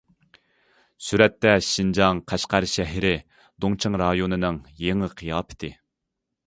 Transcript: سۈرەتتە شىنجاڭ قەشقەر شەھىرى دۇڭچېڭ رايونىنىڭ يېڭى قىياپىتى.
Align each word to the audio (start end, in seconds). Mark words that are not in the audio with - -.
سۈرەتتە 1.07 1.51
شىنجاڭ 1.67 2.21
قەشقەر 2.33 2.69
شەھىرى 2.73 3.13
دۇڭچېڭ 3.65 4.01
رايونىنىڭ 4.05 4.61
يېڭى 4.87 5.13
قىياپىتى. 5.23 5.73